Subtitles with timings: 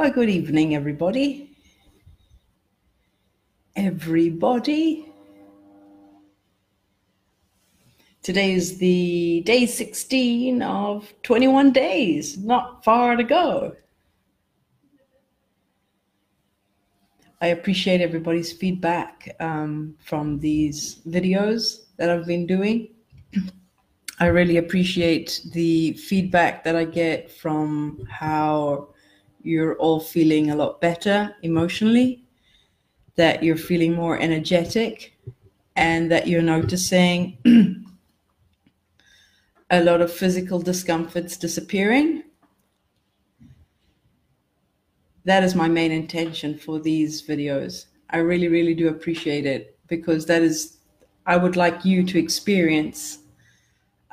[0.00, 1.50] Well, good evening, everybody.
[3.76, 5.12] Everybody.
[8.22, 13.76] Today is the day 16 of 21 days, not far to go.
[17.42, 22.88] I appreciate everybody's feedback um, from these videos that I've been doing.
[24.18, 28.89] I really appreciate the feedback that I get from how
[29.42, 32.24] you're all feeling a lot better emotionally,
[33.16, 35.16] that you're feeling more energetic,
[35.76, 37.38] and that you're noticing
[39.70, 42.24] a lot of physical discomforts disappearing.
[45.24, 47.86] That is my main intention for these videos.
[48.10, 50.78] I really, really do appreciate it because that is,
[51.26, 53.18] I would like you to experience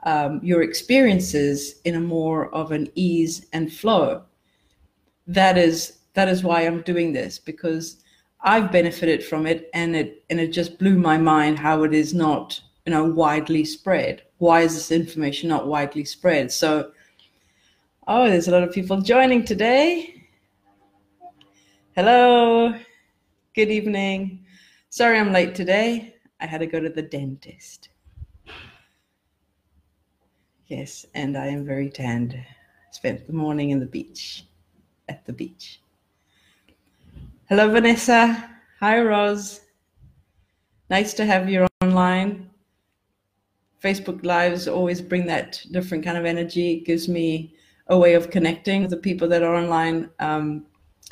[0.03, 4.23] um, your experiences in a more of an ease and flow
[5.27, 8.03] that is that is why I'm doing this because
[8.41, 12.13] I've benefited from it and it and it just blew my mind how it is
[12.13, 14.23] not you know widely spread.
[14.37, 16.51] Why is this information not widely spread?
[16.51, 16.91] So
[18.07, 20.23] oh there's a lot of people joining today.
[21.95, 22.73] Hello.
[23.53, 24.45] Good evening.
[24.89, 26.15] Sorry I'm late today.
[26.39, 27.89] I had to go to the dentist.
[30.67, 32.37] Yes, and I am very tanned.
[32.91, 34.46] Spent the morning in the beach
[35.09, 35.81] at the beach.
[37.49, 38.49] Hello, Vanessa.
[38.79, 39.61] Hi, Rose.
[40.89, 42.49] Nice to have you online.
[43.83, 46.73] Facebook Lives always bring that different kind of energy.
[46.73, 47.53] It gives me
[47.87, 50.65] a way of connecting with the people that are online um,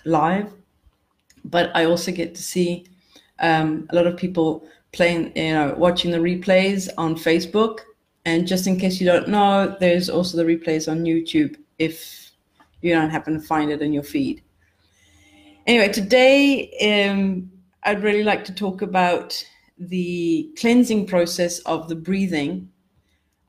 [0.04, 0.52] live.
[1.46, 2.86] But I also get to see
[3.40, 7.80] um, a lot of people playing, you know, watching the replays on Facebook.
[8.26, 12.25] And just in case you don't know, there's also the replays on YouTube if
[12.86, 14.44] you don't happen to find it in your feed.
[15.66, 17.52] Anyway, today um,
[17.84, 19.44] I'd really like to talk about
[19.80, 22.70] the cleansing process of the breathing.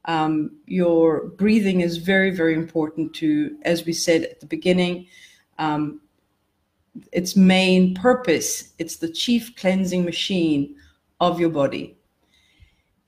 [0.06, 5.06] Um, your breathing is very, very important to, as we said at the beginning,
[5.58, 6.00] um,
[7.12, 10.76] its main purpose, it's the chief cleansing machine
[11.20, 11.98] of your body.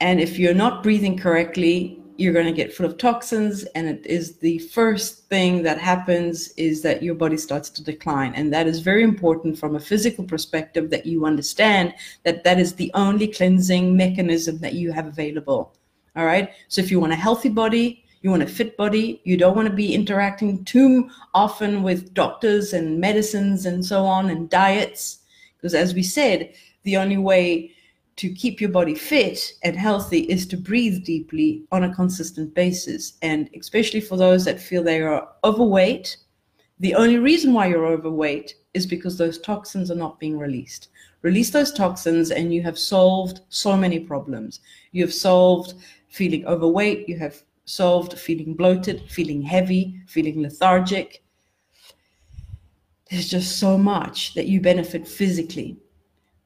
[0.01, 4.05] And if you're not breathing correctly, you're going to get full of toxins and it
[4.05, 8.35] is the first thing that happens is that your body starts to decline.
[8.35, 12.75] And that is very important from a physical perspective that you understand that that is
[12.75, 15.77] the only cleansing mechanism that you have available.
[16.17, 16.51] All right?
[16.67, 19.69] So if you want a healthy body you want a fit body you don't want
[19.69, 25.21] to be interacting too often with doctors and medicines and so on and diets.
[25.57, 26.53] Because as we said
[26.83, 27.71] the only way
[28.19, 33.15] to keep your body fit and healthy is to breathe deeply on a consistent basis.
[33.23, 36.17] And especially for those that feel they are overweight,
[36.81, 40.89] the only reason why you're overweight is because those toxins are not being released.
[41.23, 44.61] Release those toxins, and you have solved so many problems.
[44.93, 45.75] You have solved
[46.09, 51.23] feeling overweight, you have solved feeling bloated, feeling heavy, feeling lethargic.
[53.11, 55.77] There's just so much that you benefit physically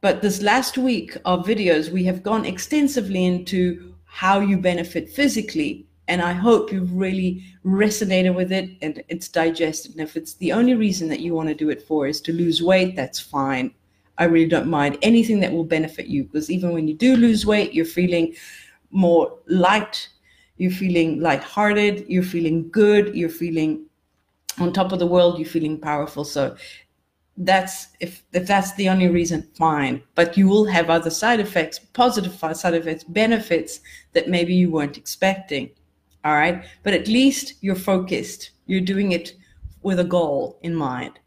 [0.02, 5.86] but this last week of videos, we have gone extensively into how you benefit physically.
[6.08, 9.92] And I hope you've really resonated with it and it's digested.
[9.92, 12.32] And if it's the only reason that you want to do it for is to
[12.32, 13.72] lose weight, that's fine.
[14.18, 17.46] I really don't mind anything that will benefit you because even when you do lose
[17.46, 18.34] weight, you're feeling
[18.90, 20.08] more light,
[20.56, 23.86] you're feeling lighthearted, you're feeling good, you're feeling
[24.58, 26.24] on top of the world, you're feeling powerful.
[26.24, 26.56] So
[27.36, 30.02] that's if if that's the only reason fine.
[30.14, 33.80] But you will have other side effects positive side effects benefits
[34.12, 35.70] that maybe you weren't expecting
[36.24, 36.64] all right?
[36.82, 38.50] But at least you're focused.
[38.66, 39.34] You're doing it
[39.82, 41.18] with a goal in mind.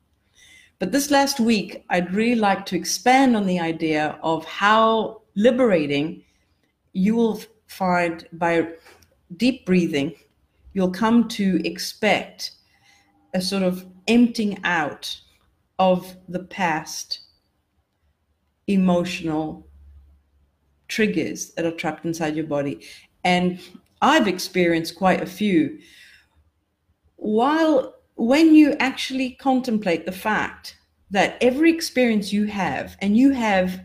[0.80, 6.22] But this last week i'd really like to expand on the idea of how liberating
[6.92, 8.68] you will find by
[9.38, 10.14] deep breathing
[10.74, 12.52] you'll come to expect
[13.34, 15.20] a sort of emptying out
[15.80, 17.22] of the past
[18.68, 19.68] emotional
[20.88, 22.86] triggers that are trapped inside your body.
[23.24, 23.60] And
[24.02, 25.80] I've experienced quite a few.
[27.18, 30.78] While when you actually contemplate the fact
[31.12, 33.82] that every experience you have, and you have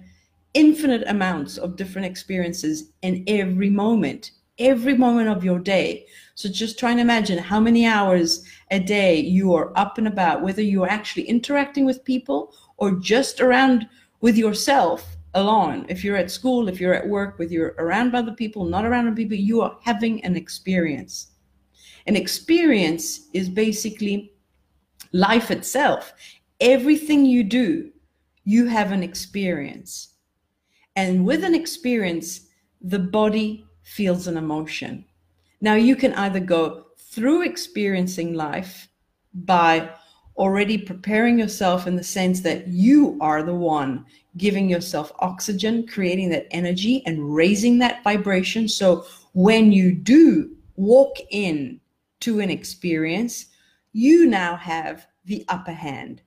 [0.54, 6.06] infinite amounts of different experiences in every moment, every moment of your day.
[6.34, 10.43] So just try and imagine how many hours a day you are up and about,
[10.43, 13.88] whether you are actually interacting with people or just around
[14.20, 15.87] with yourself alone.
[15.88, 19.06] If you're at school, if you're at work, whether you're around other people, not around
[19.06, 21.28] other people, you are having an experience.
[22.06, 24.32] An experience is basically
[25.12, 26.12] life itself.
[26.61, 27.90] everything you do,
[28.44, 30.14] you have an experience.
[30.96, 32.49] And with an experience,
[32.81, 35.05] the body feels an emotion.
[35.61, 38.88] Now, you can either go through experiencing life
[39.34, 39.90] by
[40.36, 46.30] already preparing yourself in the sense that you are the one giving yourself oxygen, creating
[46.30, 48.68] that energy, and raising that vibration.
[48.68, 51.80] So when you do walk in
[52.20, 53.46] to an experience,
[53.92, 56.22] you now have the upper hand.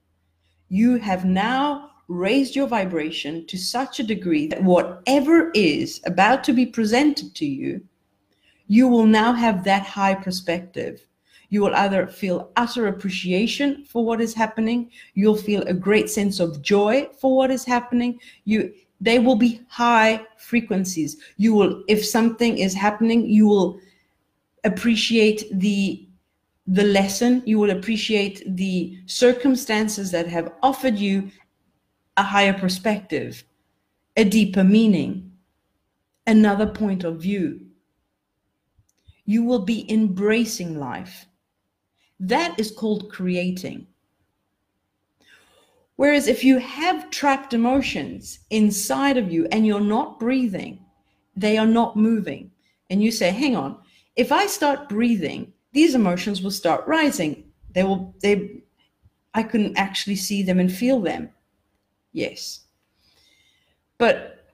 [0.68, 6.54] You have now raised your vibration to such a degree that whatever is about to
[6.54, 7.82] be presented to you,
[8.76, 10.96] you will now have that high perspective
[11.54, 16.40] you will either feel utter appreciation for what is happening, you'll feel a great sense
[16.40, 18.20] of joy for what is happening.
[18.46, 21.18] You they will be high frequencies.
[21.38, 23.80] You will if something is happening, you will
[24.64, 26.08] appreciate the
[26.66, 31.30] the lesson, you will appreciate the circumstances that have offered you
[32.18, 33.44] a higher perspective,
[34.18, 35.32] a deeper meaning,
[36.26, 37.60] another point of view.
[39.26, 41.26] You will be embracing life.
[42.20, 43.88] That is called creating.
[45.96, 50.84] Whereas if you have trapped emotions inside of you and you're not breathing,
[51.36, 52.52] they are not moving.
[52.90, 53.78] And you say, hang on,
[54.16, 57.46] if I start breathing, these emotions will start rising.
[57.74, 58.64] They will, they,
[59.34, 61.30] I can actually see them and feel them.
[62.12, 62.62] Yes.
[63.98, 64.46] But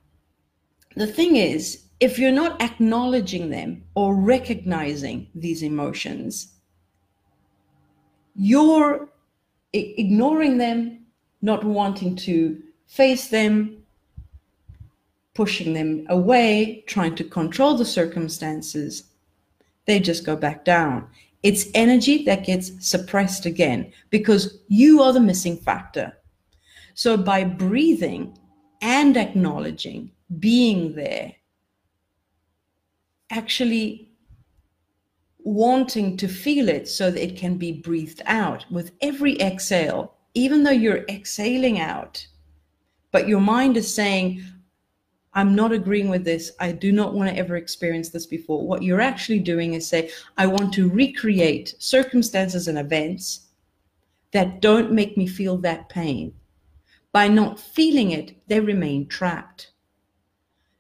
[0.96, 6.54] the thing is, if you're not acknowledging them or recognizing these emotions,
[8.36, 9.10] you're
[9.74, 11.06] ignoring them,
[11.42, 13.84] not wanting to face them,
[15.34, 19.04] pushing them away, trying to control the circumstances,
[19.86, 21.08] they just go back down.
[21.44, 26.18] It's energy that gets suppressed again because you are the missing factor.
[26.94, 28.38] So by breathing
[28.82, 31.34] and acknowledging, being there,
[33.30, 34.12] actually
[35.40, 40.64] wanting to feel it so that it can be breathed out with every exhale, even
[40.64, 42.26] though you're exhaling out,
[43.12, 44.44] but your mind is saying,
[45.34, 46.52] I'm not agreeing with this.
[46.60, 48.66] I do not want to ever experience this before.
[48.66, 53.48] What you're actually doing is say, I want to recreate circumstances and events
[54.32, 56.34] that don't make me feel that pain.
[57.12, 59.72] By not feeling it, they remain trapped.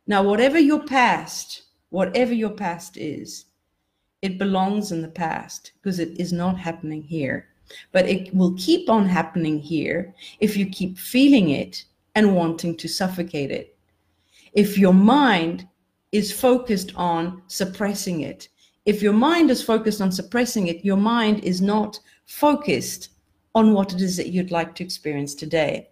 [0.05, 3.45] Now, whatever your past, whatever your past is,
[4.21, 7.47] it belongs in the past because it is not happening here.
[7.91, 12.87] But it will keep on happening here if you keep feeling it and wanting to
[12.87, 13.77] suffocate it.
[14.53, 15.67] If your mind
[16.11, 18.49] is focused on suppressing it,
[18.85, 23.09] if your mind is focused on suppressing it, your mind is not focused
[23.53, 25.89] on what it is that you'd like to experience today.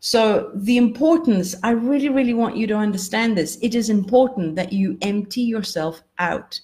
[0.00, 3.58] So, the importance, I really, really want you to understand this.
[3.62, 6.60] It is important that you empty yourself out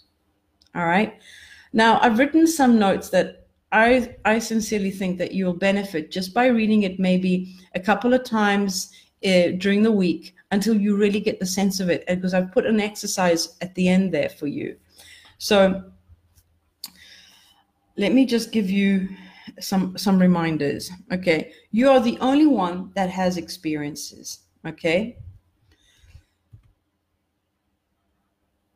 [0.74, 1.14] all right.
[1.72, 6.46] Now, I've written some notes that I, I sincerely think that you'll benefit just by
[6.46, 8.92] reading it maybe a couple of times
[9.24, 12.04] uh, during the week until you really get the sense of it.
[12.06, 14.76] Because I've put an exercise at the end there for you.
[15.38, 15.84] So
[17.96, 19.08] let me just give you
[19.60, 20.90] some some reminders.
[21.12, 24.40] Okay, you are the only one that has experiences.
[24.66, 25.18] Okay.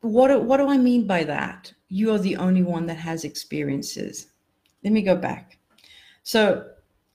[0.01, 1.73] What what do I mean by that?
[1.89, 4.27] you are the only one that has experiences.
[4.83, 5.57] Let me go back.
[6.23, 6.65] So,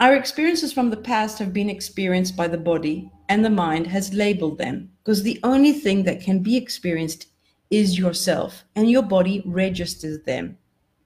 [0.01, 4.13] our experiences from the past have been experienced by the body, and the mind has
[4.13, 7.29] labeled them because the only thing that can be experienced
[7.71, 10.59] is yourself, and your body registers them.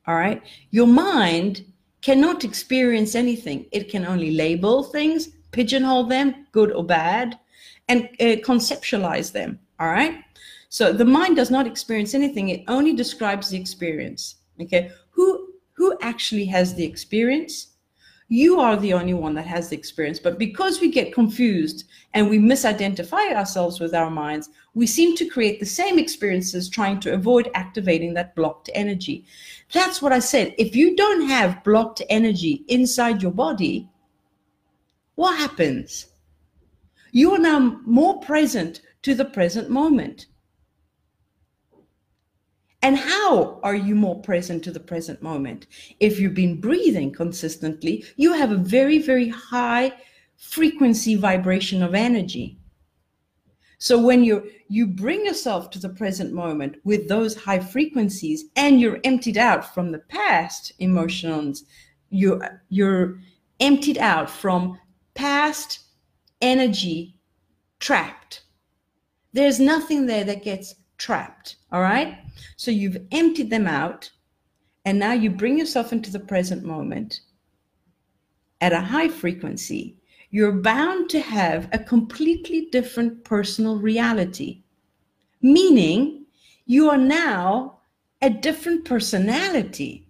[0.07, 0.43] All right.
[0.71, 1.65] Your mind
[2.03, 7.39] cannot experience anything, it can only label things, pigeonhole them, good or bad,
[7.89, 9.59] and uh, conceptualize them.
[9.81, 10.25] All right.
[10.69, 14.37] So the mind does not experience anything, it only describes the experience.
[14.61, 14.91] Okay.
[15.11, 17.69] Who who actually has the experience?
[18.31, 20.19] You are the only one that has the experience.
[20.19, 25.29] But because we get confused and we misidentify ourselves with our minds, we seem to
[25.29, 29.25] create the same experiences trying to avoid activating that blocked energy.
[29.73, 30.55] That's what I said.
[30.59, 33.89] If you don't have blocked energy inside your body,
[35.15, 36.07] what happens?
[37.13, 40.27] You are now more present to the present moment.
[42.83, 45.67] And how are you more present to the present moment?
[45.99, 49.93] If you've been breathing consistently, you have a very, very high
[50.37, 52.59] frequency vibration of energy.
[53.79, 58.81] So when you you bring yourself to the present moment with those high frequencies and
[58.81, 61.65] you're emptied out from the past emotions,
[62.11, 63.21] you're you're
[63.61, 64.79] emptied out from
[65.15, 65.81] past
[66.41, 67.17] energy
[67.79, 68.43] trapped.
[69.33, 71.57] There's nothing there that gets trapped.
[71.73, 72.19] All right.
[72.57, 74.11] So you've emptied them out.
[74.85, 77.21] And now you bring yourself into the present moment
[78.61, 79.99] at a high frequency.
[80.31, 84.63] You're bound to have a completely different personal reality,
[85.43, 86.27] meaning
[86.67, 87.81] you are now
[88.21, 90.09] a different personality.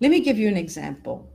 [0.00, 1.30] Let me give you an example.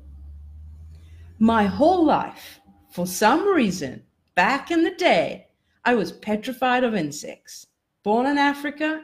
[1.39, 2.59] My whole life,
[2.91, 4.03] for some reason,
[4.35, 5.47] back in the day,
[5.85, 7.67] I was petrified of insects.
[8.07, 9.01] Born in Africa,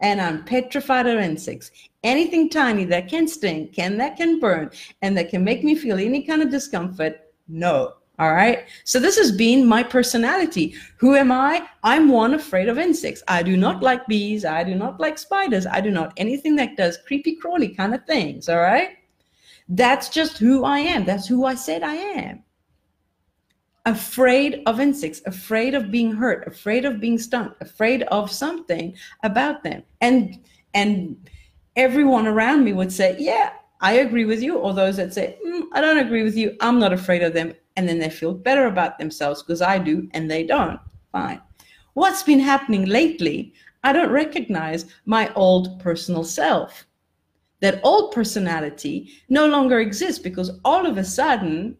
[0.00, 1.70] and I'm petrified of insects.
[2.02, 4.70] Anything tiny that can stink can that can burn
[5.02, 7.96] and that can make me feel any kind of discomfort, no.
[8.18, 8.66] All right.
[8.84, 10.74] So this has been my personality.
[10.96, 11.68] Who am I?
[11.82, 13.22] I'm one afraid of insects.
[13.28, 14.46] I do not like bees.
[14.46, 15.66] I do not like spiders.
[15.66, 18.48] I do not anything that does creepy crawly kind of things.
[18.48, 18.96] All right.
[19.68, 21.04] That's just who I am.
[21.04, 22.42] That's who I said I am
[23.86, 29.62] afraid of insects, afraid of being hurt, afraid of being stung, afraid of something about
[29.62, 29.82] them.
[30.00, 30.38] And
[30.74, 31.16] and
[31.76, 33.50] everyone around me would say, "Yeah,
[33.80, 36.56] I agree with you," or those that say, mm, "I don't agree with you.
[36.60, 40.08] I'm not afraid of them," and then they feel better about themselves because I do
[40.12, 40.80] and they don't.
[41.12, 41.40] Fine.
[41.94, 43.54] What's been happening lately?
[43.84, 46.86] I don't recognize my old personal self.
[47.60, 51.76] That old personality no longer exists because all of a sudden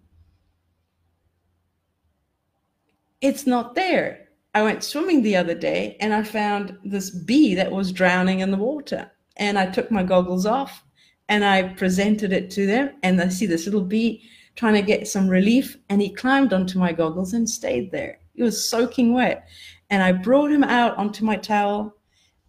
[3.20, 4.28] it's not there.
[4.54, 8.50] I went swimming the other day and I found this bee that was drowning in
[8.50, 9.10] the water.
[9.36, 10.82] And I took my goggles off
[11.28, 12.94] and I presented it to them.
[13.02, 14.22] And I see this little bee
[14.54, 15.76] trying to get some relief.
[15.90, 18.18] And he climbed onto my goggles and stayed there.
[18.34, 19.46] He was soaking wet.
[19.90, 21.94] And I brought him out onto my towel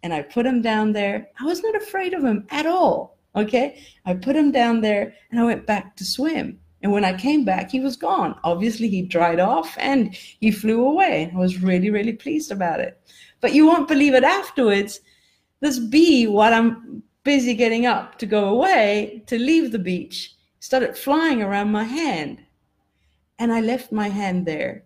[0.03, 1.27] and I put him down there.
[1.39, 3.17] I was not afraid of him at all.
[3.35, 3.83] Okay.
[4.05, 6.59] I put him down there and I went back to swim.
[6.87, 8.39] And when I came back, he was gone.
[8.45, 11.29] Obviously, he dried off and he flew away.
[11.35, 12.97] I was really, really pleased about it.
[13.41, 15.01] But you won't believe it afterwards.
[15.59, 20.97] This bee, while I'm busy getting up to go away, to leave the beach, started
[20.97, 22.39] flying around my hand.
[23.37, 24.85] And I left my hand there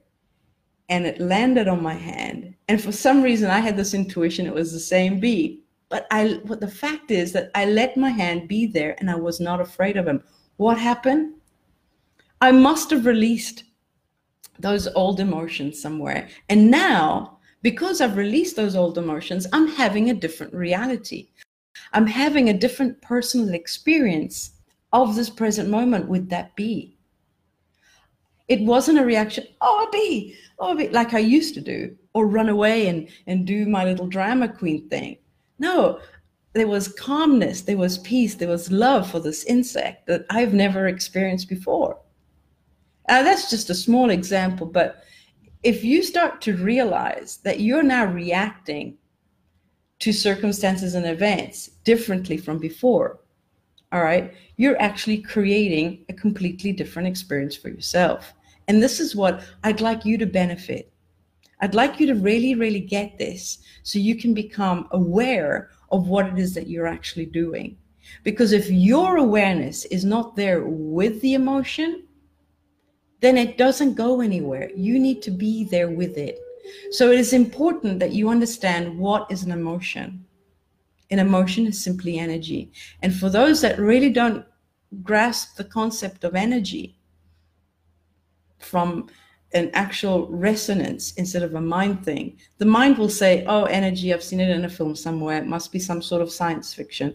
[0.89, 2.55] and it landed on my hand.
[2.67, 5.62] And for some reason, I had this intuition it was the same bee.
[5.88, 9.17] But I, what the fact is that I let my hand be there and I
[9.17, 10.24] was not afraid of him.
[10.58, 11.36] What happened?
[12.42, 13.66] I must have released
[14.60, 16.28] those old emotions somewhere.
[16.50, 21.30] And now, because I've released those old emotions, I'm having a different reality.
[21.94, 24.54] I'm having a different personal experience
[24.92, 26.98] of this present moment with that bee.
[28.48, 31.96] It wasn't a reaction, oh, a bee, oh, a bee, like I used to do,
[32.14, 35.18] or run away and, and do my little drama queen thing.
[35.60, 36.00] No,
[36.54, 40.88] there was calmness, there was peace, there was love for this insect that I've never
[40.88, 41.98] experienced before.
[43.10, 45.03] Uh, that's just a small example, but
[45.63, 48.98] if you start to realize that you're now reacting
[50.00, 53.20] to circumstances and events differently from before,
[53.91, 58.34] all right, you're actually creating a completely different experience for yourself.
[58.67, 60.91] And this is what I'd like you to benefit.
[61.60, 66.25] I'd like you to really, really get this so you can become aware of what
[66.25, 67.77] it is that you're actually doing.
[68.24, 72.08] Because if your awareness is not there with the emotion,
[73.22, 74.70] then it doesn't go anywhere.
[74.75, 76.40] You need to be there with it.
[76.92, 80.25] So it is important that you understand what is an emotion.
[81.12, 82.72] An emotion is simply energy.
[83.01, 84.46] And for those that really don't
[85.04, 86.98] grasp the concept of energy
[88.60, 89.08] from
[89.54, 94.24] an actual resonance instead of a mind thing, the mind will say, Oh, energy, I've
[94.24, 95.38] seen it in a film somewhere.
[95.38, 97.13] It must be some sort of science fiction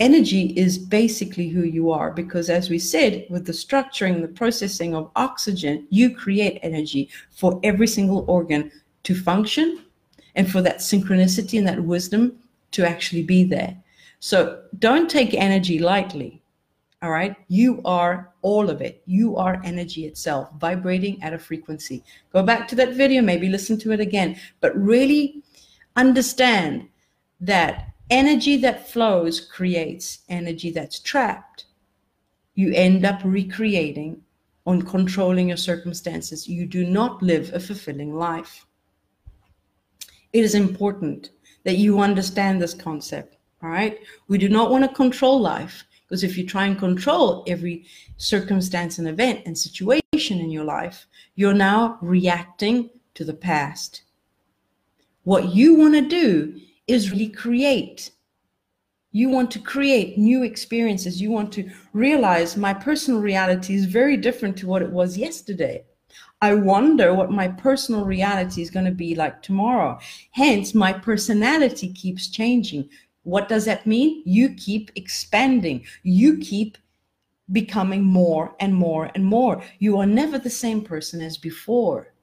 [0.00, 4.94] energy is basically who you are because as we said with the structuring the processing
[4.94, 8.70] of oxygen you create energy for every single organ
[9.02, 9.84] to function
[10.34, 12.36] and for that synchronicity and that wisdom
[12.70, 13.76] to actually be there.
[14.20, 16.40] So don't take energy lightly
[17.02, 17.34] all right?
[17.48, 19.02] You are all of it.
[19.06, 22.04] You are energy itself vibrating at a frequency.
[22.32, 24.38] Go back to that video maybe listen to it again.
[24.60, 25.42] But really
[25.96, 26.88] understand
[27.40, 31.66] that energy that flows creates energy that's trapped.
[32.54, 34.22] You end up recreating
[34.66, 36.48] on controlling your circumstances.
[36.48, 38.66] You do not live a fulfilling life.
[40.32, 41.30] It is important
[41.64, 43.36] that you understand this concept.
[43.62, 43.98] All right.
[44.28, 47.84] We do not want to control life because if you try and control every
[48.16, 54.02] circumstance and event and situation in your life, you're now reacting to the past.
[55.24, 58.10] What you want to do is really create
[59.12, 61.20] You want to create new experiences.
[61.20, 65.84] You want to realize my personal reality is very different to what it was yesterday.
[66.42, 69.98] I wonder what my personal reality is going to be like tomorrow.
[70.30, 72.88] Hence, my personality keeps changing.
[73.24, 74.22] What does that mean?
[74.24, 75.84] You keep expanding.
[76.04, 76.78] You keep
[77.52, 79.62] becoming more and more and more.
[79.80, 82.14] You are never the same person as before.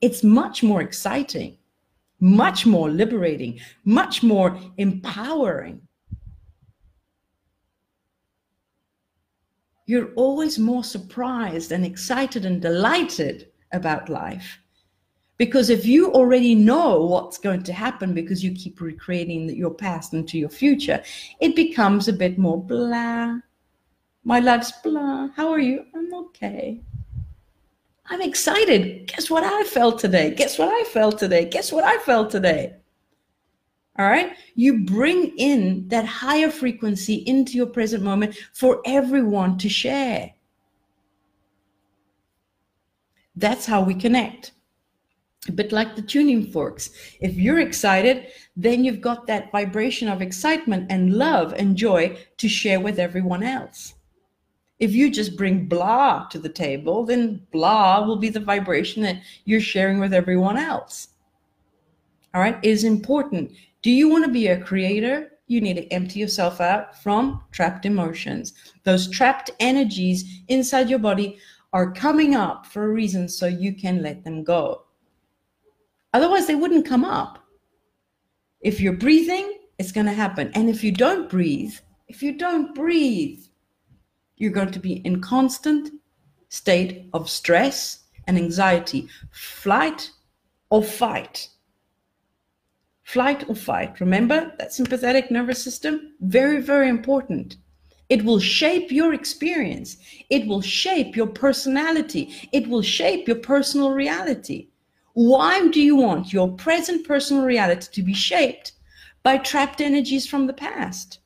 [0.00, 1.58] It's much more exciting,
[2.22, 5.80] much more liberating, much more empowering.
[9.86, 14.60] You're always more surprised and excited and delighted about life.
[15.36, 20.14] Because if you already know what's going to happen because you keep recreating your past
[20.14, 21.02] into your future,
[21.40, 23.38] it becomes a bit more blah.
[24.22, 25.30] My life's blah.
[25.34, 25.86] How are you?
[25.96, 26.80] I'm okay.
[28.12, 29.06] I'm excited.
[29.06, 30.34] Guess what I felt today?
[30.34, 31.46] Guess what I felt today?
[31.46, 32.74] Guess what I felt today?
[33.98, 34.36] All right.
[34.54, 40.34] You bring in that higher frequency into your present moment for everyone to share.
[43.34, 44.52] That's how we connect.
[45.48, 46.90] A bit like the tuning forks.
[47.18, 52.46] If you're excited, then you've got that vibration of excitement and love and joy to
[52.46, 53.94] share with everyone else.
[54.82, 59.22] If you just bring blah to the table, then blah will be the vibration that
[59.44, 61.10] you're sharing with everyone else.
[62.34, 63.52] All right, it is important.
[63.82, 65.38] Do you want to be a creator?
[65.46, 68.54] You need to empty yourself out from trapped emotions.
[68.82, 71.38] Those trapped energies inside your body
[71.72, 74.82] are coming up for a reason so you can let them go.
[76.12, 77.38] Otherwise, they wouldn't come up.
[78.62, 80.50] If you're breathing, it's going to happen.
[80.56, 81.74] And if you don't breathe,
[82.08, 83.44] if you don't breathe,
[84.36, 85.90] you're going to be in constant
[86.48, 90.10] state of stress and anxiety, flight
[90.70, 91.48] or fight.
[93.04, 94.00] Flight or fight.
[94.00, 96.12] Remember that sympathetic nervous system?
[96.20, 97.56] Very, very important.
[98.08, 99.96] It will shape your experience.
[100.28, 102.34] It will shape your personality.
[102.52, 104.68] It will shape your personal reality.
[105.14, 108.72] Why do you want your present personal reality to be shaped
[109.22, 111.20] by trapped energies from the past?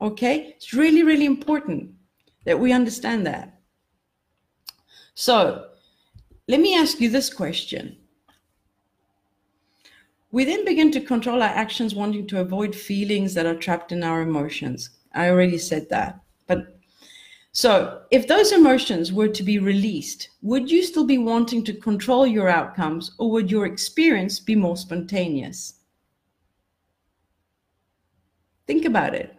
[0.00, 1.92] Okay, it's really, really important
[2.44, 3.60] that we understand that.
[5.14, 5.70] So,
[6.46, 7.96] let me ask you this question
[10.30, 14.02] we then begin to control our actions, wanting to avoid feelings that are trapped in
[14.02, 14.90] our emotions.
[15.14, 16.20] I already said that.
[16.46, 16.78] But
[17.52, 22.26] so, if those emotions were to be released, would you still be wanting to control
[22.26, 25.74] your outcomes or would your experience be more spontaneous?
[28.66, 29.37] Think about it.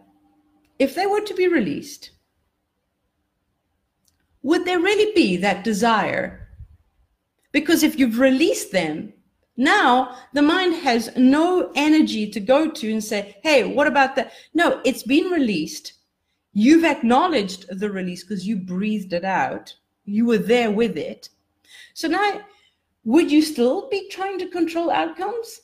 [0.80, 2.10] If they were to be released,
[4.42, 6.48] would there really be that desire?
[7.52, 9.12] Because if you've released them,
[9.58, 14.32] now the mind has no energy to go to and say, hey, what about that?
[14.54, 15.92] No, it's been released.
[16.54, 19.74] You've acknowledged the release because you breathed it out.
[20.06, 21.28] You were there with it.
[21.92, 22.40] So now,
[23.04, 25.60] would you still be trying to control outcomes?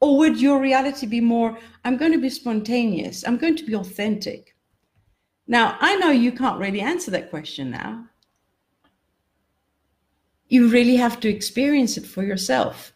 [0.00, 3.74] Or would your reality be more, I'm going to be spontaneous, I'm going to be
[3.74, 4.54] authentic?
[5.46, 8.08] Now, I know you can't really answer that question now
[10.48, 12.92] you really have to experience it for yourself.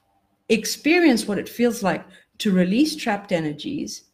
[0.49, 2.05] Experience what it feels like
[2.39, 4.05] to release trapped energies,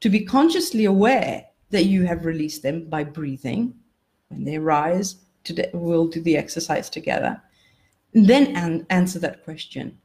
[0.00, 3.74] to be consciously aware that you have released them by breathing.
[4.28, 7.40] When they rise, today we'll do the exercise together.
[8.14, 9.98] And then an- answer that question.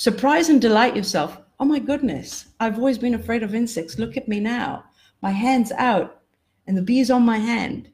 [0.00, 1.42] Surprise and delight yourself.
[1.58, 3.98] Oh my goodness, I've always been afraid of insects.
[3.98, 4.84] Look at me now.
[5.20, 6.22] My hand's out
[6.66, 7.90] and the bee's on my hand.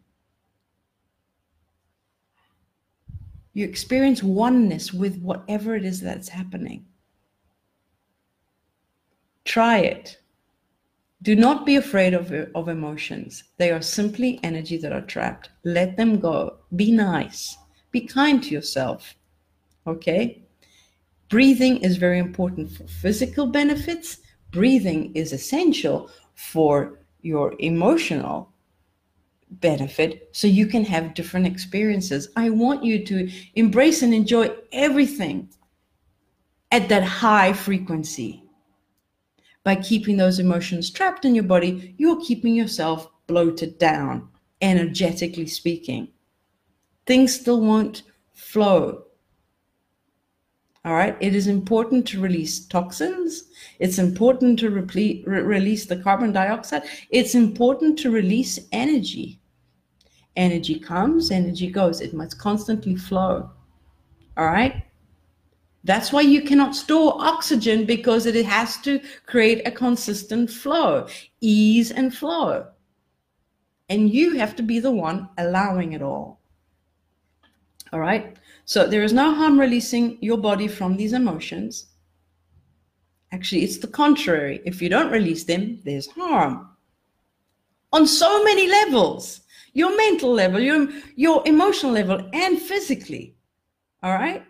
[3.54, 6.86] You experience oneness with whatever it is that's happening.
[9.44, 10.20] Try it.
[11.22, 13.42] Do not be afraid of, of emotions.
[13.56, 15.50] They are simply energy that are trapped.
[15.64, 16.58] Let them go.
[16.76, 17.56] Be nice.
[17.90, 19.16] Be kind to yourself.
[19.88, 20.45] Okay?
[21.28, 24.18] Breathing is very important for physical benefits.
[24.52, 28.52] Breathing is essential for your emotional
[29.50, 32.28] benefit so you can have different experiences.
[32.36, 35.48] I want you to embrace and enjoy everything
[36.70, 38.42] at that high frequency.
[39.64, 44.28] By keeping those emotions trapped in your body, you're keeping yourself bloated down,
[44.60, 46.08] energetically speaking.
[47.04, 49.05] Things still won't flow.
[50.86, 51.16] All right.
[51.18, 53.50] It is important to release toxins.
[53.80, 56.84] It's important to re- release the carbon dioxide.
[57.10, 59.40] It's important to release energy.
[60.36, 62.00] Energy comes, energy goes.
[62.00, 63.50] It must constantly flow.
[64.36, 64.84] All right.
[65.82, 71.08] That's why you cannot store oxygen because it has to create a consistent flow,
[71.40, 72.68] ease and flow.
[73.88, 76.40] And you have to be the one allowing it all.
[77.92, 78.36] All right.
[78.66, 81.86] So there is no harm releasing your body from these emotions.
[83.32, 84.60] Actually, it's the contrary.
[84.66, 86.68] If you don't release them, there's harm
[87.92, 89.40] on so many levels
[89.76, 93.36] your mental level, your, your emotional level, and physically.
[94.02, 94.42] All right.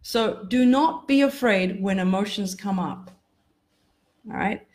[0.00, 3.10] So do not be afraid when emotions come up.
[4.30, 4.66] All right.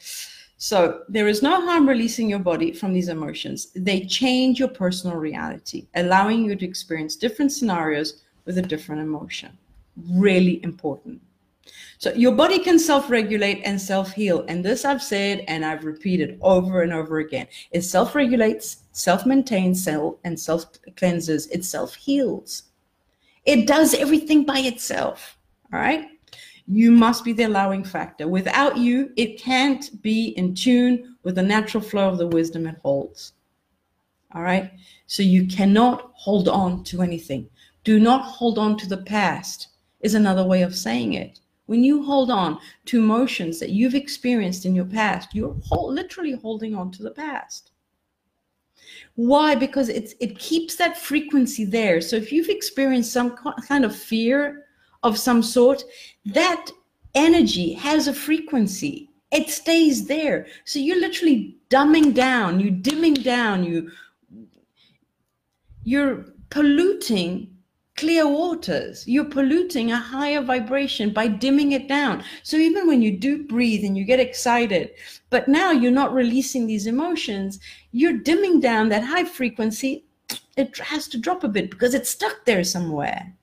[0.58, 3.72] So there is no harm releasing your body from these emotions.
[3.76, 9.56] They change your personal reality, allowing you to experience different scenarios with a different emotion.
[10.10, 11.22] Really important.
[12.00, 14.46] So your body can self-regulate and self-heal.
[14.48, 17.48] And this I've said and I've repeated over and over again.
[17.72, 22.64] It self-regulates, self-maintains, self and self-cleanses, it self-heals.
[23.46, 25.38] It does everything by itself.
[25.74, 26.08] All right.
[26.68, 28.28] You must be the allowing factor.
[28.28, 32.78] Without you, it can't be in tune with the natural flow of the wisdom it
[32.82, 33.34] holds.
[34.34, 34.72] All right.
[35.08, 37.50] So you cannot hold on to anything.
[37.88, 39.70] Do not hold on to the past,
[40.02, 41.40] is another way of saying it.
[41.68, 46.76] When you hold on to emotions that you've experienced in your past, you're literally holding
[46.76, 47.72] on to the past.
[49.16, 49.56] Why?
[49.56, 52.02] Because it's it keeps that frequency there.
[52.02, 54.66] So if you've experienced some kind of fear
[55.04, 55.82] of some sort,
[56.26, 56.70] that
[57.16, 59.12] energy has a frequency.
[59.32, 60.48] It stays there.
[60.66, 63.92] So you're literally dumbing down, you dimming down, you
[65.86, 67.54] you're polluting
[67.98, 69.06] clear waters.
[69.08, 72.24] You're polluting a higher vibration by dimming it down.
[72.44, 74.92] So even when you do breathe and you get excited,
[75.30, 77.60] but now you're not releasing these emotions,
[77.92, 80.06] you're dimming down that high frequency.
[80.56, 83.34] It has to drop a bit because it's stuck there somewhere.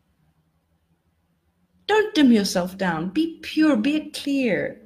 [1.87, 3.11] Don't dim yourself down.
[3.11, 4.81] Be pure, be clear.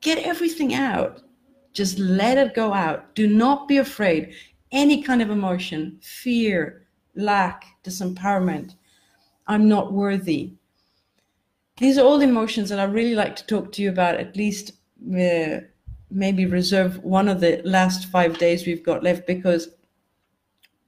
[0.00, 1.22] Get everything out.
[1.72, 3.14] Just let it go out.
[3.14, 4.34] Do not be afraid.
[4.70, 6.83] Any kind of emotion, fear,
[7.14, 8.74] lack, disempowerment,
[9.46, 10.54] I'm not worthy.
[11.78, 14.72] These are all emotions that I really like to talk to you about, at least
[15.12, 15.60] uh,
[16.10, 19.68] maybe reserve one of the last five days we've got left because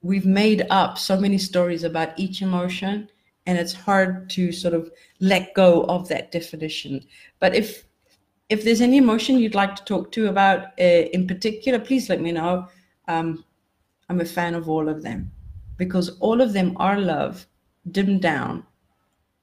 [0.03, 3.09] we've made up so many stories about each emotion
[3.47, 7.05] and it's hard to sort of let go of that definition.
[7.41, 7.85] But if
[8.49, 12.21] if there's any emotion you'd like to talk to about uh, in particular, please let
[12.21, 12.69] me know.
[13.09, 13.45] Um,
[14.09, 15.33] I'm a fan of all of them
[15.77, 17.47] because all of them are love
[17.91, 18.65] dimmed down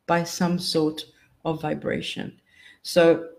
[0.07, 1.01] by some sort
[1.45, 2.39] of vibration.
[2.81, 3.29] So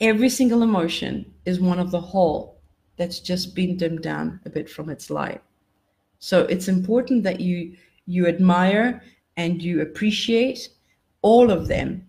[0.00, 2.60] every single emotion is one of the whole
[2.96, 5.42] that's just been dimmed down a bit from its light.
[6.18, 7.76] So it's important that you
[8.06, 9.02] you admire
[9.36, 10.70] and you appreciate
[11.22, 12.08] all of them.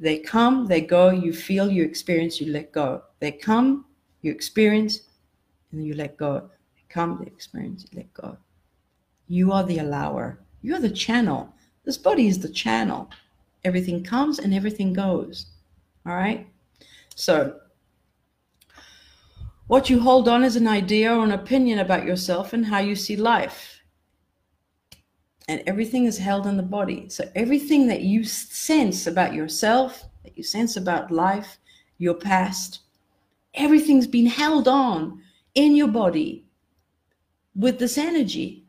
[0.00, 3.02] They come, they go, you feel, you experience, you let go.
[3.20, 3.84] They come,
[4.22, 5.02] you experience,
[5.72, 6.50] and you let go.
[6.74, 8.36] They come, they experience, you let go.
[9.28, 10.38] You are the allower.
[10.62, 11.52] You're the channel.
[11.84, 13.10] This body is the channel.
[13.64, 15.46] Everything comes and everything goes.
[16.04, 16.46] All right?
[17.14, 17.60] So,
[19.66, 22.94] what you hold on is an idea or an opinion about yourself and how you
[22.94, 23.80] see life.
[25.48, 27.08] And everything is held in the body.
[27.08, 31.58] So, everything that you sense about yourself, that you sense about life,
[31.98, 32.80] your past,
[33.54, 35.22] everything's been held on
[35.54, 36.44] in your body
[37.54, 38.65] with this energy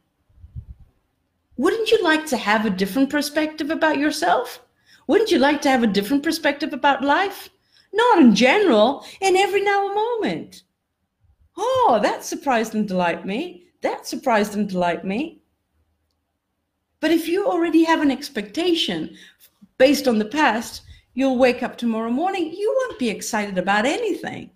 [1.57, 4.61] wouldn't you like to have a different perspective about yourself?
[5.07, 7.49] Wouldn't you like to have a different perspective about life?
[7.93, 10.63] Not in general, in every now and moment.
[11.57, 13.65] Oh, that surprised and delight me.
[13.81, 15.41] That surprised and delight me.
[16.99, 19.15] But if you already have an expectation
[19.77, 24.51] based on the past, you'll wake up tomorrow morning, you won't be excited about anything.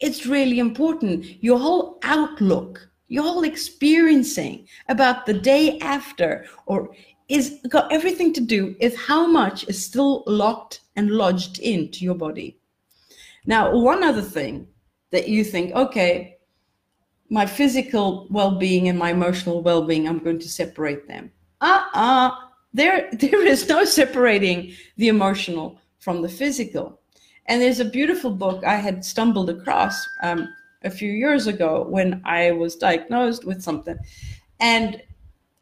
[0.00, 1.42] It's really important.
[1.42, 6.94] Your whole outlook you're all experiencing about the day after or
[7.28, 12.14] is got everything to do with how much is still locked and lodged into your
[12.14, 12.56] body.
[13.44, 14.66] Now, one other thing
[15.10, 16.38] that you think, okay,
[17.28, 21.30] my physical well-being and my emotional well-being, I'm going to separate them.
[21.60, 22.30] Uh-uh.
[22.72, 26.98] There, there is no separating the emotional from the physical.
[27.44, 30.02] And there's a beautiful book I had stumbled across.
[30.22, 30.48] Um,
[30.84, 33.98] a few years ago when I was diagnosed with something.
[34.60, 35.02] And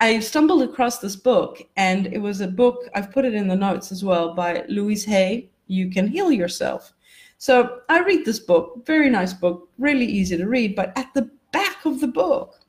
[0.01, 3.57] I stumbled across this book, and it was a book, I've put it in the
[3.57, 6.95] notes as well, by Louise Hay, You Can Heal Yourself.
[7.39, 11.31] So I read this book, very nice book, really easy to read, but at the
[11.53, 12.61] back of the book,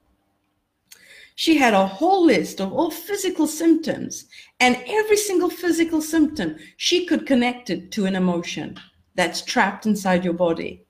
[1.42, 4.26] She had a whole list of all physical symptoms,
[4.60, 8.80] and every single physical symptom she could connect it to an emotion
[9.16, 10.86] that's trapped inside your body.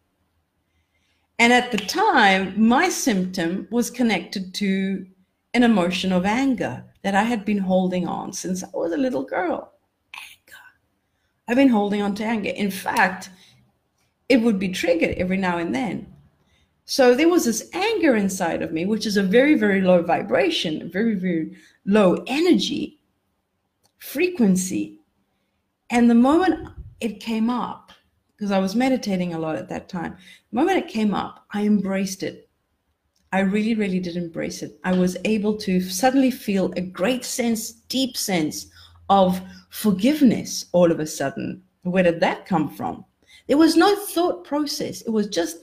[1.42, 5.08] And at the time, my symptom was connected to
[5.56, 9.24] an emotion of anger that I had been holding on since I was a little
[9.24, 9.74] girl.
[10.14, 10.62] Anger.
[11.48, 12.52] I've been holding on to anger.
[12.52, 13.32] In fact,
[14.30, 16.14] it would be triggered every now and then.
[16.86, 20.92] So there was this anger inside of me, which is a very, very low vibration,
[20.92, 23.00] very, very low energy
[23.98, 25.00] frequency.
[25.90, 27.91] And the moment it came up,
[28.42, 30.18] because I was meditating a lot at that time,
[30.50, 32.50] the moment it came up, I embraced it.
[33.32, 34.80] I really, really did embrace it.
[34.84, 38.66] I was able to suddenly feel a great sense, deep sense
[39.12, 41.62] of forgiveness all of a sudden.
[41.84, 43.06] Where did that come from?
[43.46, 45.02] There was no thought process.
[45.02, 45.58] It was just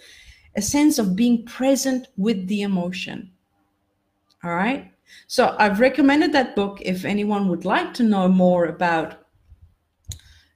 [0.55, 3.33] a sense of being present with the emotion.
[4.45, 4.93] All right.
[5.27, 9.18] So I've recommended that book if anyone would like to know more about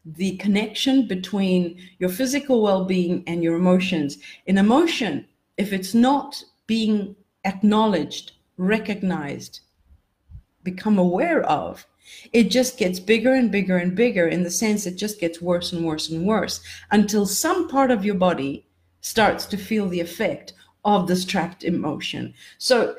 [0.05, 4.19] the connection between your physical well being and your emotions.
[4.47, 9.61] In emotion, if it's not being acknowledged, recognized,
[10.65, 11.87] become aware of,
[12.33, 15.73] it just gets bigger and bigger and bigger in the sense it just gets worse
[15.73, 16.61] and worse and worse
[16.91, 18.67] until some part of your body
[19.01, 20.53] starts to feel the effect
[20.85, 22.35] of this trapped emotion.
[22.59, 22.97] So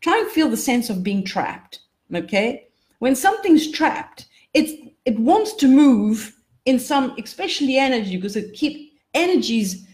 [0.00, 1.80] try and feel the sense of being trapped.
[2.14, 2.68] Okay.
[2.98, 4.72] When something's trapped, it's
[5.04, 9.86] it wants to move in some, especially energy, because it keep energies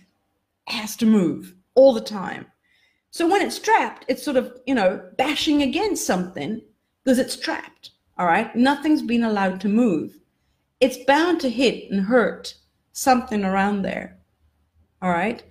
[0.67, 2.47] has to move all the time.
[3.11, 6.61] So when it's trapped, it's sort of, you know, bashing against something
[7.03, 7.91] because it's trapped.
[8.19, 8.55] All right.
[8.55, 10.19] Nothing's been allowed to move.
[10.81, 12.55] It's bound to hit and hurt
[12.93, 14.19] something around there.
[15.01, 15.43] All right.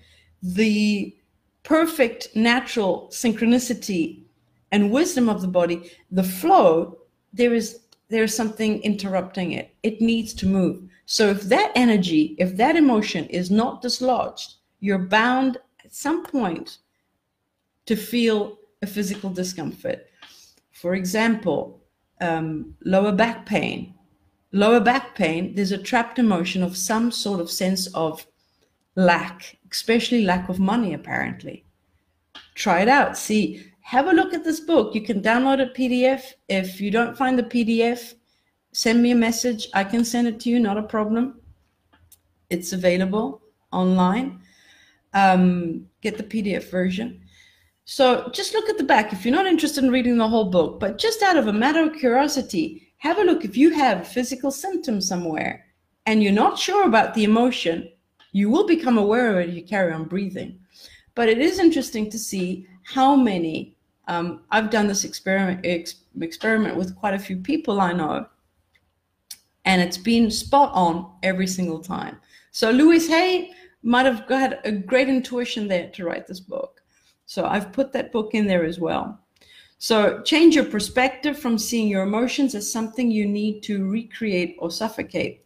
[0.44, 1.16] The
[1.64, 4.24] perfect natural synchronicity
[4.72, 6.98] and wisdom of the body, the flow,
[7.34, 9.74] there is there's something interrupting it.
[9.82, 10.88] It needs to move.
[11.06, 16.80] So if that energy, if that emotion is not dislodged, you're bound at some point
[17.86, 20.08] to feel a physical discomfort.
[20.72, 21.82] For example,
[22.22, 23.94] um, lower back pain.
[24.52, 28.26] Lower back pain, there's a trapped emotion of some sort of sense of
[28.96, 31.66] lack, especially lack of money, apparently.
[32.56, 33.18] Try it out.
[33.18, 34.96] See, have a look at this book.
[34.96, 36.34] You can download a PDF.
[36.48, 38.14] If you don't find the PDF,
[38.76, 39.70] send me a message.
[39.74, 41.40] I can send it to you, not a problem.
[42.50, 44.42] It's available online.
[45.14, 47.22] Um, get the PDF version.
[47.86, 50.82] So just look at the back if you're not interested in reading the whole book,
[50.82, 54.52] but just out of a matter of curiosity, have a look if you have physical
[54.52, 55.66] symptoms somewhere
[56.06, 57.90] and you're not sure about the emotion,
[58.34, 60.60] you will become aware of it you carry on breathing.
[61.14, 63.78] But it is interesting to see how many.
[64.10, 68.28] Um, I've done this experiment ex- experiment with quite a few people I know,
[69.66, 72.18] and it's been spot on every single time.
[72.52, 73.52] So Louise Hay
[73.84, 76.82] might have had a great intuition there to write this book.
[77.26, 79.20] So I've put that book in there as well.
[79.78, 84.72] So change your perspective from seeing your emotions as something you need to recreate or
[84.72, 85.46] suffocate.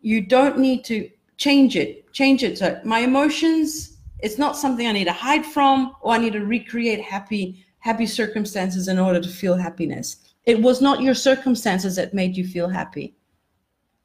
[0.00, 2.12] You don't need to change it.
[2.12, 2.58] Change it.
[2.58, 6.44] So my emotions, it's not something I need to hide from or I need to
[6.44, 10.33] recreate happy, happy circumstances in order to feel happiness.
[10.46, 13.16] It was not your circumstances that made you feel happy.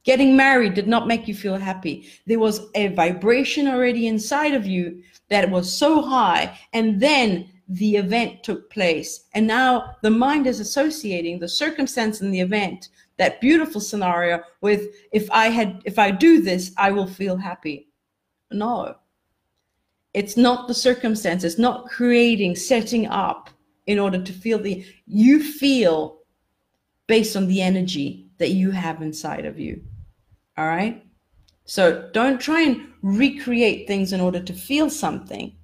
[0.03, 2.09] Getting married did not make you feel happy.
[2.25, 6.57] There was a vibration already inside of you that was so high.
[6.73, 9.25] And then the event took place.
[9.33, 14.87] And now the mind is associating the circumstance and the event that beautiful scenario with
[15.11, 17.89] if i had if i do this i will feel happy
[18.49, 18.95] no
[20.15, 23.51] it's not the circumstance it's not creating setting up
[23.85, 26.18] in order to feel the you feel
[27.09, 29.81] based on the energy that you have inside of you
[30.57, 31.03] all right
[31.65, 35.55] so don't try and recreate things in order to feel something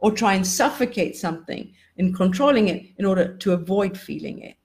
[0.00, 4.58] or try and suffocate something in controlling it in order to avoid feeling it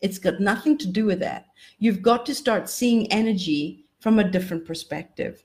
[0.00, 1.46] it's got nothing to do with that.
[1.78, 5.42] You've got to start seeing energy from a different perspective.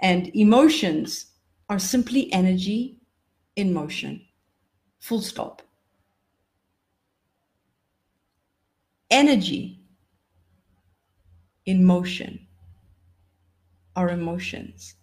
[0.00, 1.26] And emotions
[1.68, 3.00] are simply energy
[3.56, 4.24] in motion.
[5.00, 5.62] Full stop.
[9.10, 9.80] Energy
[11.66, 12.46] in motion
[13.96, 14.94] are emotions.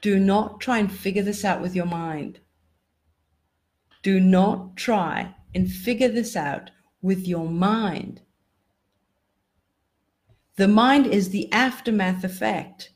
[0.00, 2.40] Do not try and figure this out with your mind.
[4.02, 6.70] Do not try and figure this out
[7.02, 8.20] with your mind.
[10.56, 12.90] The mind is the aftermath effect,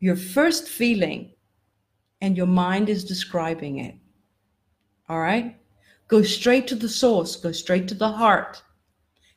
[0.00, 1.32] your first feeling,
[2.20, 3.94] and your mind is describing it.
[5.08, 5.56] All right?
[6.08, 8.62] Go straight to the source, go straight to the heart.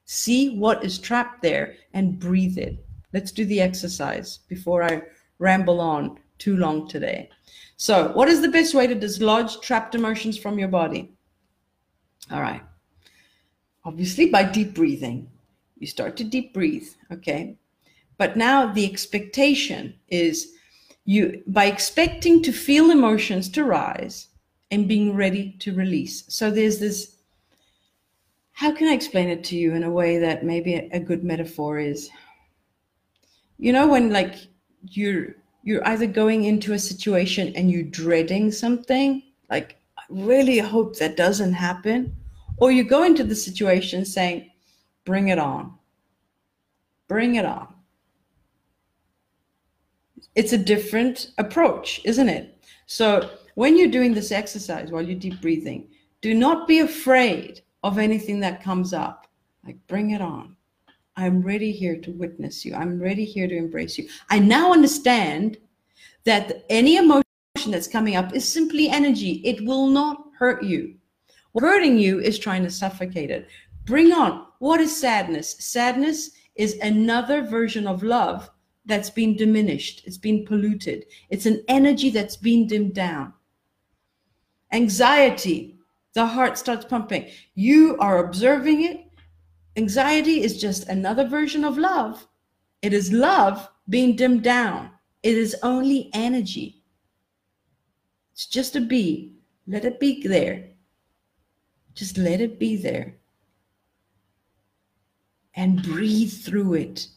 [0.06, 2.86] See what is trapped there and breathe it.
[3.14, 5.02] Let's do the exercise before I
[5.40, 7.30] ramble on too long today.
[7.78, 11.12] So, what is the best way to dislodge trapped emotions from your body?
[12.32, 12.62] All right.
[13.86, 15.30] Obviously, by deep breathing.
[15.78, 17.58] You start to deep breathe, okay?
[18.18, 20.54] But now the expectation is
[21.06, 24.28] you by expecting to feel emotions to rise
[24.72, 26.24] and being ready to release.
[26.28, 27.16] So there's this
[28.60, 31.80] how can I explain it to you in a way that maybe a good metaphor
[31.80, 32.10] is?
[33.58, 34.36] You know when like
[34.82, 40.98] you're you're either going into a situation and you're dreading something like I really hope
[40.98, 42.14] that doesn't happen
[42.58, 44.52] or you go into the situation saying
[45.06, 45.74] bring it on.
[47.08, 47.74] Bring it on.
[50.36, 52.62] It's a different approach isn't it?
[52.88, 53.30] So
[53.60, 55.88] when you're doing this exercise while you're deep breathing
[56.22, 59.28] do not be afraid of anything that comes up
[59.66, 60.56] like bring it on
[61.20, 62.74] I'm ready here to witness you.
[62.74, 64.08] I'm ready here to embrace you.
[64.30, 65.58] I now understand
[66.24, 67.24] that any emotion
[67.68, 69.42] that's coming up is simply energy.
[69.44, 70.96] It will not hurt you.
[71.60, 73.50] Hurting you is trying to suffocate it.
[73.84, 74.46] Bring on.
[74.60, 75.58] What is sadness?
[75.60, 78.50] Sadness is another version of love
[78.86, 80.04] that's been diminished.
[80.06, 81.06] It's been polluted.
[81.30, 83.34] It's an energy that's been dimmed down.
[84.72, 85.76] Anxiety,
[86.14, 87.30] the heart starts pumping.
[87.56, 89.10] You are observing it
[89.80, 92.28] Anxiety is just another version of love.
[92.82, 94.92] It is love being dimmed down.
[95.24, 96.84] It is only energy.
[98.34, 99.36] It's just a be.
[99.68, 100.70] Let it be there.
[101.94, 103.16] Just let it be there.
[105.56, 107.08] And breathe through it.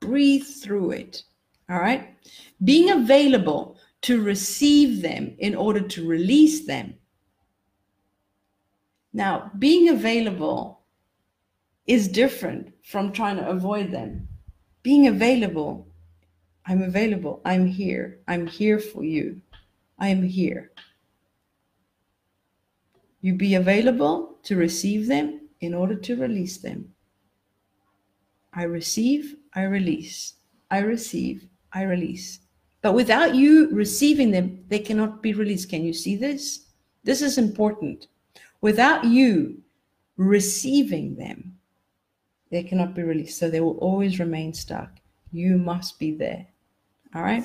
[0.00, 1.22] Breathe through it.
[1.70, 2.16] All right?
[2.64, 6.94] Being available to receive them in order to release them.
[9.12, 10.82] Now, being available
[11.88, 14.28] is different from trying to avoid them.
[14.84, 15.88] Being available,
[16.64, 19.40] I'm available, I'm here, I'm here for you,
[19.98, 20.70] I am here.
[23.20, 26.94] You be available to receive them in order to release them.
[28.52, 30.34] I receive, I release.
[30.70, 32.45] I receive, I release.
[32.86, 35.68] But without you receiving them, they cannot be released.
[35.70, 36.66] Can you see this?
[37.02, 38.06] This is important.
[38.60, 39.60] Without you
[40.16, 41.58] receiving them,
[42.52, 43.40] they cannot be released.
[43.40, 45.00] So they will always remain stuck.
[45.32, 46.46] You must be there.
[47.12, 47.44] All right.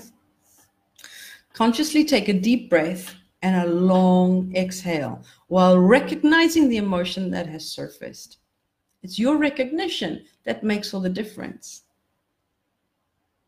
[1.54, 7.66] Consciously take a deep breath and a long exhale while recognizing the emotion that has
[7.68, 8.38] surfaced.
[9.02, 11.82] It's your recognition that makes all the difference.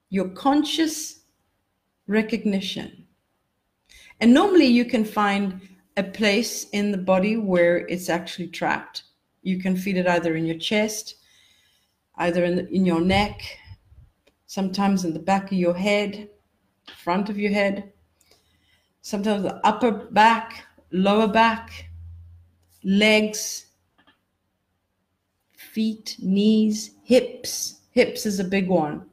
[0.10, 1.20] Your conscious
[2.08, 3.06] recognition.
[4.20, 5.62] And normally you can find
[5.98, 9.04] a place in the body where it's actually trapped.
[9.42, 11.16] You can feel it either in your chest,
[12.18, 13.42] either in, in your neck,
[14.48, 16.30] sometimes in the back of your head,
[17.04, 17.92] front of your head,
[19.02, 21.90] sometimes the upper back, lower back,
[22.84, 23.68] legs,
[25.52, 27.82] feet, knees, hips.
[27.92, 29.06] Hips is a big one.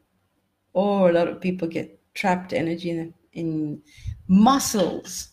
[0.75, 3.83] Oh, a lot of people get trapped energy in, in
[4.29, 5.31] muscles.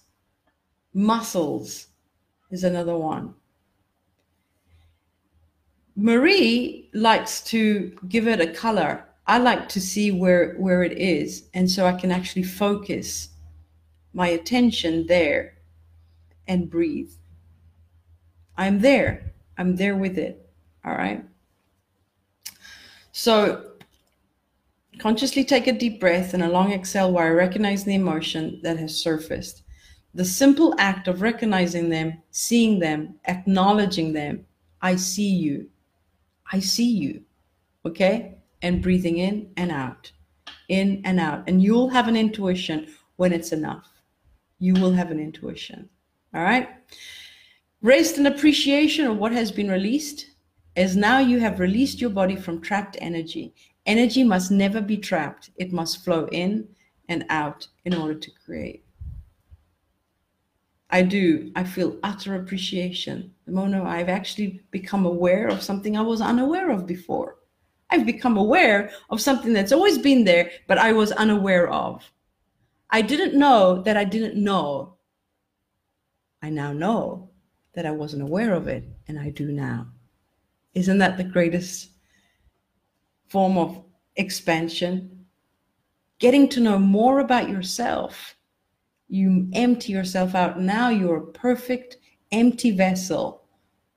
[0.93, 1.87] Muscles
[2.49, 3.35] is another one.
[5.97, 9.03] Marie likes to give it a color.
[9.25, 13.29] I like to see where where it is, and so I can actually focus
[14.13, 15.57] my attention there
[16.47, 17.11] and breathe.
[18.55, 19.33] I'm there.
[19.57, 20.49] I'm there with it.
[20.85, 21.25] All right.
[23.11, 23.66] So
[25.07, 28.77] consciously take a deep breath and a long exhale while I recognize the emotion that
[28.77, 29.63] has surfaced.
[30.13, 34.45] The simple act of recognizing them, seeing them, acknowledging them,
[34.81, 35.69] I see you,
[36.51, 37.21] I see you.
[37.85, 38.35] Okay?
[38.61, 40.11] And breathing in and out,
[40.67, 41.47] in and out.
[41.47, 43.87] And you'll have an intuition when it's enough.
[44.59, 45.87] You will have an intuition.
[46.33, 46.67] All right?
[47.81, 50.31] Raised an appreciation of what has been released,
[50.75, 53.53] as now you have released your body from trapped energy.
[53.87, 56.67] Energy must never be trapped, it must flow in
[57.07, 58.83] and out in order to create.
[60.89, 61.51] I do.
[61.55, 63.33] I feel utter appreciation.
[63.45, 67.37] The moment I've actually become aware of something I was unaware of before.
[67.89, 72.09] I've become aware of something that's always been there, but I was unaware of.
[72.89, 74.95] I didn't know that I didn't know.
[76.41, 77.29] I now know
[77.73, 79.87] that I wasn't aware of it, and I do now.
[80.73, 81.89] Isn't that the greatest
[83.27, 83.83] form of
[84.15, 85.25] expansion?
[86.19, 88.37] Getting to know more about yourself
[89.07, 90.59] you empty yourself out.
[90.59, 91.97] Now you're a perfect
[92.31, 93.43] empty vessel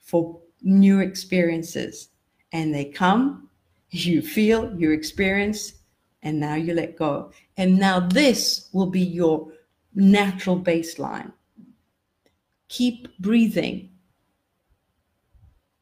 [0.00, 2.10] for new experiences.
[2.52, 3.48] And they come,
[3.90, 5.74] you feel, you experience,
[6.22, 7.32] and now you let go.
[7.56, 9.52] And now this will be your
[9.94, 11.32] natural baseline.
[12.68, 13.90] Keep breathing.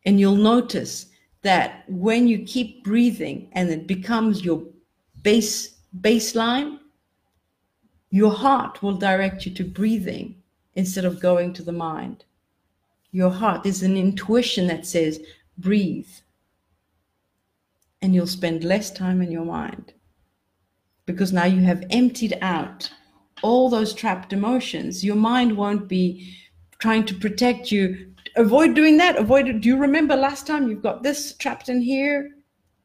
[0.06, 1.06] And you'll notice
[1.42, 4.62] that when you keep breathing and it becomes your
[5.22, 6.78] base baseline,
[8.10, 10.36] your heart will direct you to breathing
[10.74, 12.24] instead of going to the mind.
[13.10, 15.20] Your heart is an intuition that says,
[15.56, 16.08] breathe.
[18.00, 19.92] And you'll spend less time in your mind
[21.04, 22.90] because now you have emptied out
[23.42, 25.02] all those trapped emotions.
[25.02, 26.36] Your mind won't be
[26.78, 28.07] trying to protect you.
[28.38, 29.16] Avoid doing that.
[29.16, 29.60] Avoid it.
[29.60, 32.30] Do you remember last time you've got this trapped in here?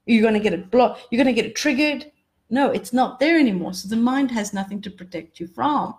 [0.05, 1.07] You're going to get it blocked.
[1.11, 2.11] You're going to get it triggered.
[2.49, 3.73] No, it's not there anymore.
[3.73, 5.95] So the mind has nothing to protect you from.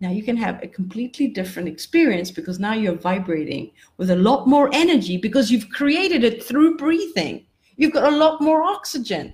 [0.00, 4.46] Now you can have a completely different experience because now you're vibrating with a lot
[4.46, 7.46] more energy because you've created it through breathing.
[7.76, 9.32] You've got a lot more oxygen.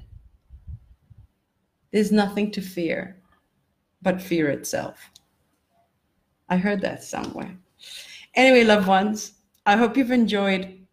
[1.90, 3.20] There's nothing to fear
[4.00, 5.11] but fear itself.
[6.48, 7.57] I heard that somewhere.
[8.35, 9.33] Anyway, loved ones,
[9.66, 10.87] I hope you've enjoyed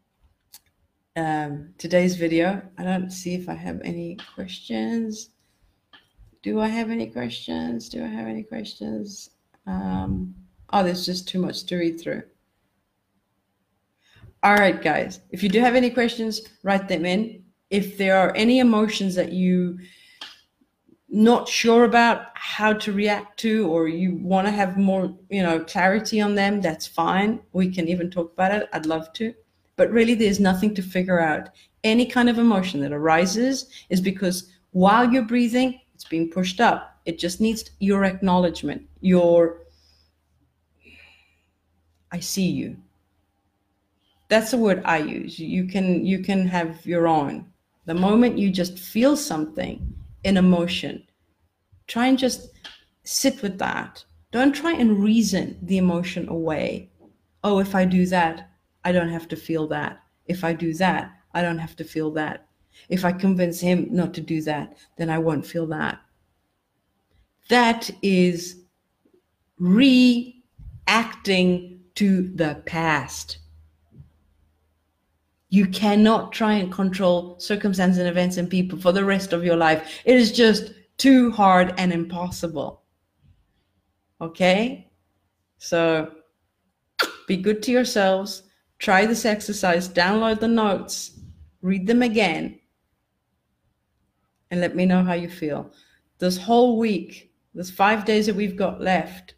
[1.16, 2.62] um, today's video.
[2.78, 5.30] I don't see if I have any questions.
[6.44, 7.88] Do I have any questions?
[7.88, 9.30] Do I have any questions?
[9.66, 10.36] Um,
[10.74, 12.24] oh, there's just too much to read through.
[14.44, 15.22] All right, guys.
[15.30, 17.44] If you do have any questions, write them in.
[17.70, 19.80] If there are any emotions that you
[21.12, 25.60] not sure about how to react to or you want to have more you know
[25.62, 27.40] clarity on them that's fine.
[27.54, 29.34] We can even talk about it i'd love to.
[29.76, 31.50] But really there's nothing to figure out.
[31.84, 36.98] Any kind of emotion that arises is because while you're breathing it's being pushed up.
[37.06, 39.64] It just needs your acknowledgement your
[42.12, 42.78] i see you.
[44.30, 45.40] That's the word i use.
[45.40, 47.48] You can you can have your own.
[47.86, 49.94] The moment you just feel something
[50.24, 51.04] an emotion.
[51.88, 52.50] Try and just
[53.04, 54.04] sit with that.
[54.32, 56.92] Don't try and reason the emotion away.
[57.44, 58.50] Oh, if I do that,
[58.84, 60.04] I don't have to feel that.
[60.26, 62.48] If I do that, I don't have to feel that.
[62.88, 66.00] If I convince him not to do that, then I won't feel that.
[67.50, 68.62] That is
[69.58, 70.44] reacting
[71.96, 73.40] to the past.
[75.50, 79.56] You cannot try and control circumstances and events and people for the rest of your
[79.56, 80.02] life.
[80.06, 82.84] It is just too hard and impossible.
[84.22, 84.92] Okay?
[85.58, 86.12] So
[87.28, 88.44] be good to yourselves.
[88.78, 91.20] Try this exercise, download the notes,
[91.62, 92.60] read them again,
[94.52, 95.72] and let me know how you feel.
[96.20, 99.36] This whole week, this five days that we've got left,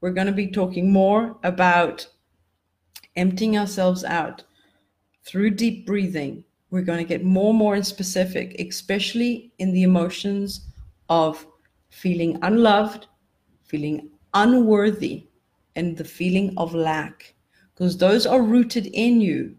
[0.00, 2.08] we're going to be talking more about
[3.14, 4.42] emptying ourselves out
[5.24, 9.82] through deep breathing, we're going to get more and more in specific, especially in the
[9.82, 10.68] emotions
[11.08, 11.46] of
[11.90, 13.06] feeling unloved,
[13.64, 15.28] feeling unworthy,
[15.76, 17.34] and the feeling of lack,
[17.74, 19.54] because those are rooted in you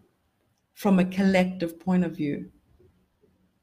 [0.74, 2.50] from a collective point of view.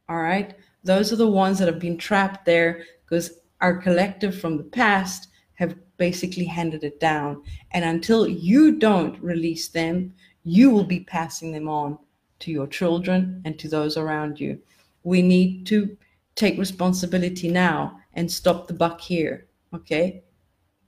[0.09, 0.55] All right.
[0.83, 5.27] Those are the ones that have been trapped there because our collective from the past
[5.53, 7.43] have basically handed it down.
[7.71, 10.13] And until you don't release them,
[10.43, 11.97] you will be passing them on
[12.39, 14.59] to your children and to those around you.
[15.03, 15.95] We need to
[16.35, 19.47] take responsibility now and stop the buck here.
[19.73, 20.23] Okay?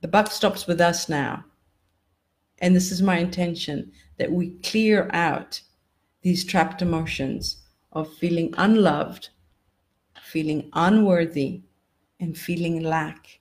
[0.00, 1.44] The buck stops with us now.
[2.58, 5.60] And this is my intention that we clear out
[6.22, 7.58] these trapped emotions
[7.92, 9.28] of feeling unloved,
[10.22, 11.62] feeling unworthy,
[12.20, 13.40] and feeling lack.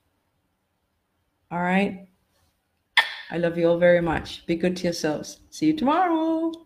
[1.52, 2.08] All right?
[3.34, 4.46] I love you all very much.
[4.46, 5.40] Be good to yourselves.
[5.50, 6.63] See you tomorrow.